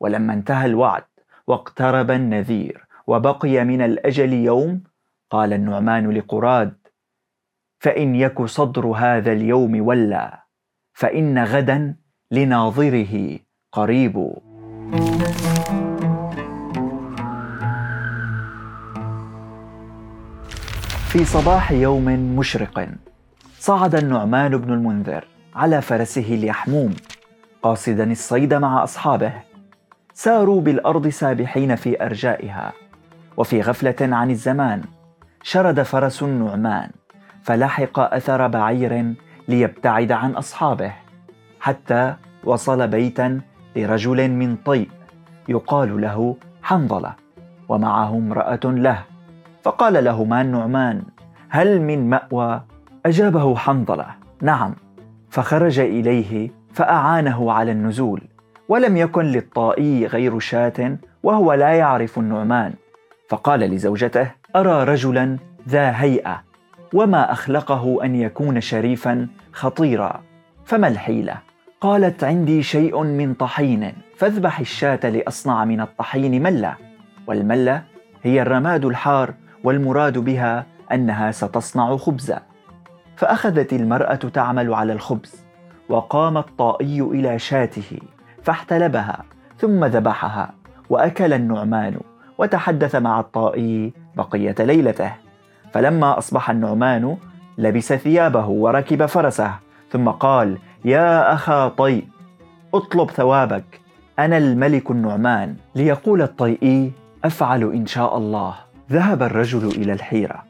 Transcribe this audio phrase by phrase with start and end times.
[0.00, 1.04] ولما انتهى الوعد
[1.46, 4.82] واقترب النذير وبقي من الأجل يوم
[5.30, 6.74] قال النعمان لقراد
[7.80, 10.46] فإن يك صدر هذا اليوم ولا
[10.92, 11.96] فإن غدا
[12.30, 13.38] لناظره
[13.72, 14.32] قريب.
[21.08, 22.88] في صباح يوم مشرق
[23.58, 25.24] صعد النعمان بن المنذر
[25.54, 26.96] على فرسه اليحموم
[27.62, 29.32] قاصدا الصيد مع أصحابه.
[30.18, 32.72] ساروا بالأرض سابحين في أرجائها.
[33.36, 34.82] وفي غفلة عن الزمان
[35.42, 36.90] شرد فرس النعمان
[37.42, 39.14] فلحق أثر بعير
[39.48, 40.92] ليبتعد عن أصحابه
[41.60, 42.14] حتى
[42.44, 43.40] وصل بيتا
[43.76, 44.88] لرجل من طيء
[45.48, 47.14] يقال له حنظلة
[47.68, 49.04] ومعه امرأة له
[49.62, 51.02] فقال لهما النعمان
[51.48, 52.62] هل من مأوى؟
[53.06, 54.06] أجابه حنظلة
[54.42, 54.74] نعم.
[55.30, 58.22] فخرج إليه فأعانه على النزول.
[58.68, 62.74] ولم يكن للطائي غير شاة وهو لا يعرف النعمان.
[63.28, 65.36] فقال لزوجته أرى رجلا
[65.68, 66.42] ذا هيئة
[66.94, 70.22] وما أخلقه أن يكون شريفا خطيرا
[70.64, 71.38] فما الحيلة؟
[71.80, 76.74] قالت عندي شيء من طحين فاذبح الشاة لأصنع من الطحين ملة.
[77.26, 77.82] والملة
[78.22, 82.42] هي الرماد الحار والمراد بها أنها ستصنع خبزا
[83.16, 85.44] فأخذت المرأة تعمل على الخبز
[85.88, 87.98] وقام الطائي إلى شاته.
[88.46, 89.22] فاحتلبها
[89.58, 90.54] ثم ذبحها
[90.90, 91.96] وأكل النعمان
[92.38, 95.12] وتحدث مع الطائي بقية ليلته.
[95.72, 97.16] فلما أصبح النعمان
[97.58, 99.54] لبس ثيابه وركب فرسه
[99.90, 102.04] ثم قال يا أخا طي
[102.74, 103.80] اطلب ثوابك.
[104.18, 105.56] أنا الملك النعمان.
[105.74, 106.92] ليقول الطيئي
[107.24, 108.54] أفعل إن شاء الله.
[108.92, 110.44] ذهب الرجل إلى الحيرة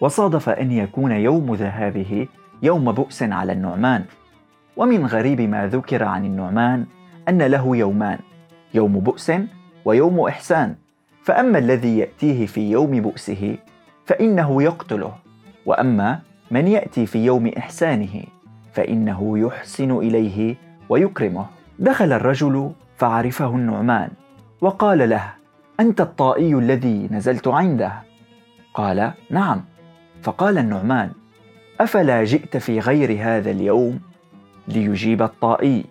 [0.00, 2.26] وصادف أن يكون يوم ذهابه
[2.62, 4.04] يوم بؤس على النعمان.
[4.76, 6.86] ومن غريب ما ذكر عن النعمان
[7.28, 8.18] أن له يومان
[8.74, 9.32] يوم بؤس
[9.84, 10.74] ويوم إحسان.
[11.22, 13.56] فأما الذي يأتيه في يوم بؤسه
[14.06, 15.12] فإنه يقتله.
[15.66, 18.22] وأما من يأتي في احسانه إحسانه
[18.72, 20.56] فإنه يحسن إليه
[20.88, 21.46] ويكرمه.
[21.78, 24.10] دخل الرجل فعرفه النعمان
[24.60, 25.32] وقال له
[25.80, 27.92] أنت الطائي الذي نزلت عنده؟
[28.74, 29.64] قال نعم.
[30.22, 31.10] فقال النعمان
[31.80, 34.00] أفلا جئت في غير هذا اليوم
[34.68, 35.84] ليجيب الطائي؟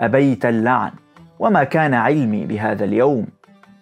[0.00, 0.90] أبيت اللعن
[1.38, 3.26] وما كان علمي بهذا اليوم.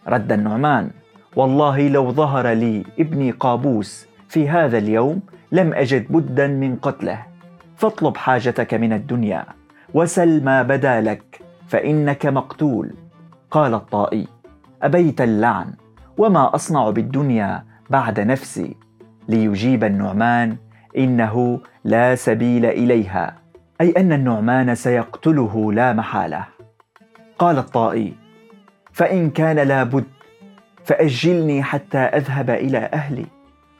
[0.08, 0.90] رد النعمان
[1.36, 5.20] والله لو ظهر لي ابني قابوس في هذا اليوم
[5.52, 7.26] لم أجد بدا من قتله.
[7.76, 9.44] فاطلب حاجتك من الدنيا
[9.94, 12.94] وسل ما بدا لك فإنك مقتول.
[13.50, 14.26] قال الطائي
[14.82, 15.72] أبيت اللعن
[16.18, 18.76] وما أصنع بالدنيا بعد نفسي.
[19.28, 20.56] ليجيب النعمان
[20.98, 23.47] إنه لا سبيل إليها.
[23.80, 26.44] أي أن النعمان سيقتله لا محالة.
[27.38, 28.14] قال الطائي
[28.92, 30.04] فإن كان لا بد
[30.84, 33.26] فأجلني حتى أذهب إلى أهلي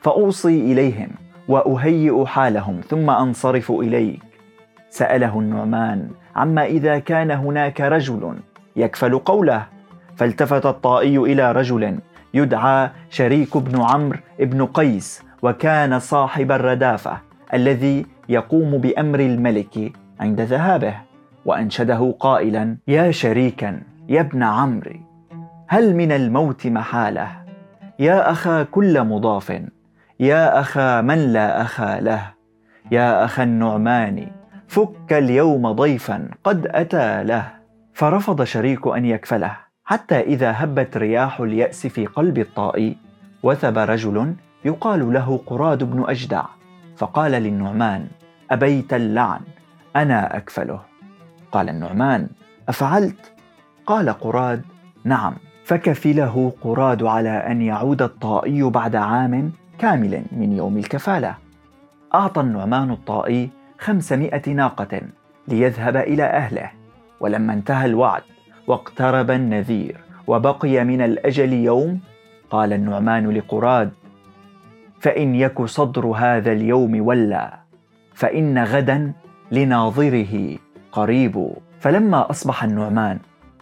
[0.01, 1.09] فأوصي إليهم
[1.47, 4.19] وأهيئ حالهم ثم أنصرف إليك.
[4.89, 8.35] سأله النعمان عما إذا كان هناك رجل
[8.75, 9.65] يكفل قوله؟
[10.15, 11.99] فالتفت الطائي إلى رجل
[12.33, 17.28] يدعى شريك بن عمرو بن قيس وكان صاحب الردافة.
[17.53, 20.95] الذي يقوم بأمر الملك عند ذهابه
[21.45, 24.95] وأنشده قائلا يا شريكا يا ابن عمرو
[25.67, 27.27] هل من الموت محالة؟
[27.99, 29.61] يا أخا كل مضاف
[30.19, 32.33] يا أخا من لا أخا له
[32.91, 34.27] يا أخا النعمان
[34.67, 37.47] فك اليوم ضيفا قد أتى له.
[37.93, 42.97] فرفض شريك أن يكفله حتى إذا هبت رياح اليأس في قلب الطائي
[43.43, 44.33] وثب رجل
[44.65, 46.45] يقال له قراد بن أجدع.
[46.99, 48.07] فقال للنعمان
[48.51, 49.39] أبيت اللعن
[49.95, 50.81] أنا أكفله.
[51.51, 52.27] قال النعمان
[52.69, 53.33] أفعلت؟
[53.85, 54.61] قال قراد
[55.03, 55.35] نعم.
[55.63, 61.35] فكفله قراد على أن يعود الطائي بعد عام كامل من يوم الكفالة.
[62.15, 63.49] أعطى النعمان الطائي
[63.79, 65.01] خمسمائة ناقة
[65.47, 66.71] ليذهب إلى أهله.
[67.19, 68.23] ولما انتهى الوعد
[68.67, 71.99] واقترب النذير وبقي من الأجل يوم
[72.49, 73.91] قال النعمان لقراد
[74.99, 77.59] فإن يك صدر هذا اليوم ولا
[78.13, 79.13] فإن غدا
[79.51, 80.57] لناظره
[80.91, 81.49] قريب.
[81.79, 83.19] فلما أصبح النعمان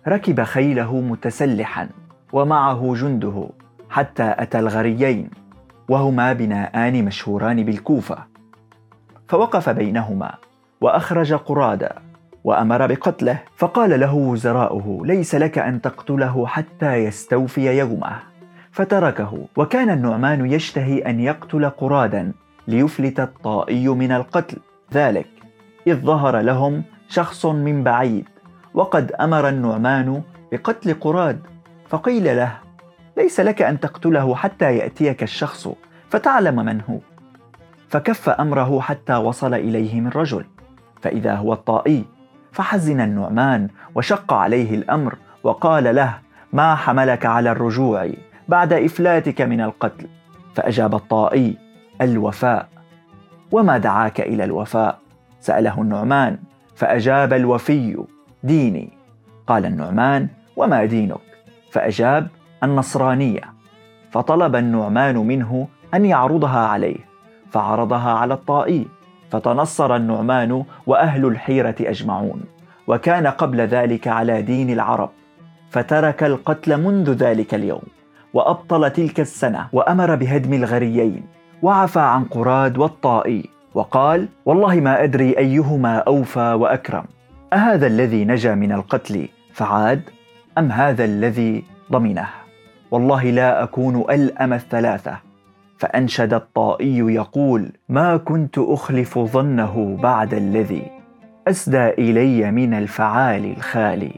[0.07, 1.89] ركب خيله متسلحا
[2.33, 3.49] ومعه جنده
[3.89, 5.29] حتى أتى الغريين
[5.89, 8.17] وهما بناءان مشهوران بالكوفة.
[9.27, 10.33] فوقف بينهما
[10.81, 11.93] وأخرج قرادا
[12.43, 13.39] وأمر بقتله.
[13.57, 18.36] فقال له وزراؤه ليس لك أن تقتله حتى يستوفي يومه.
[18.77, 22.31] فتركه وكان النعمان يشتهي أن يقتل قرادا
[22.67, 24.57] ليفلت الطائي من القتل.
[24.93, 25.27] ذلك
[25.87, 28.25] إذ ظهر لهم شخص من بعيد
[28.73, 30.21] وقد أمر النعمان
[30.51, 31.39] بقتل قراد.
[31.89, 32.57] فقيل له
[33.17, 35.69] ليس لك أن تقتله حتى يأتيك الشخص
[36.09, 36.97] فتعلم من هو
[37.89, 40.45] فكف أمره حتى وصل إليه من رجل.
[41.01, 42.05] فإذا هو الطائي
[42.51, 46.17] فحزن النعمان وشق عليه الأمر وقال له
[46.53, 48.09] ما حملك على الرجوع
[48.49, 50.07] بعد إفلاتك من القتل
[50.55, 51.57] فأجاب الطائي
[52.01, 52.67] الوفاء.
[53.51, 54.99] وما دعاك إلى الوفاء؟
[55.39, 56.37] سأله النعمان
[56.75, 57.97] فأجاب الوفي
[58.43, 58.89] ديني.
[59.47, 61.17] قال النعمان وما دينك؟
[61.71, 62.27] فأجاب
[62.63, 63.41] النصرانية.
[64.11, 66.97] فطلب النعمان منه أن يعرضها عليه
[67.51, 68.87] فعرضها على الطائي
[69.31, 72.41] فتنصر النعمان وأهل الحيرة أجمعون.
[72.87, 75.09] وكان قبل ذلك على دين العرب
[75.69, 77.96] فترك القتل منذ ذلك اليوم.
[78.33, 81.23] وأبطل تلك السنة وأمر بهدم الغريين
[81.61, 87.03] وعفى عن قراد والطائي وقال والله ما أدري أيهما أوفى وأكرم.
[87.53, 90.01] أهذا الذي نجا من القتل فعاد؟
[90.57, 92.27] أم هذا الذي ضمنه؟
[92.91, 95.17] والله لا أكون ألأم الثلاثة.
[95.77, 100.91] فأنشد الطائي يقول ما كنت أخلف ظنه بعد الذي
[101.47, 104.11] أسدى إلي من الفعال الخالي.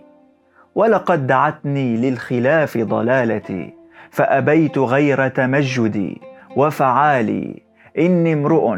[0.76, 3.79] ولقد دعتني للخلاف ضلالتي
[4.12, 6.22] فأبيت غير تمجدي
[6.56, 7.64] وفعالي.
[7.98, 8.78] إني امرؤ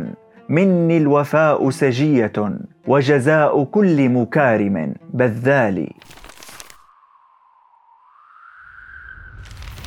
[0.50, 2.33] مني الوفاء سجية
[2.88, 5.89] وجزاء كل مكارم بذال.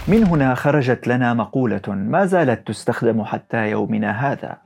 [0.08, 4.56] من هنا خرجت لنا مقولة ما زالت تستخدم حتى يومنا هذا.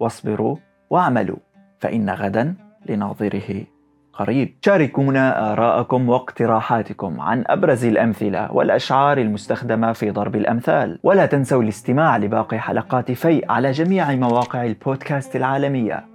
[0.00, 0.56] واصبروا
[0.90, 1.36] واعملوا
[1.78, 2.54] فإن غدا
[2.86, 3.64] لناظره.
[4.20, 4.56] قريب.
[4.64, 10.98] شاركونا آراءكم واقتراحاتكم عن أبرز الأمثلة والأشعار المستخدمة في ضرب الأمثال.
[11.02, 16.06] ولا تنسوا الاستماع لباقي حلقات في على جميع مواقع البودكاست العالمية.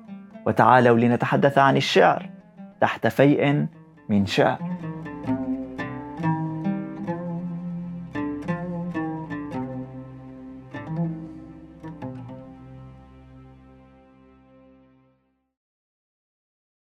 [0.48, 2.30] وتعالوا لنتحدث عن الشعر
[2.81, 3.66] تحت فيء
[4.10, 4.75] من شعر.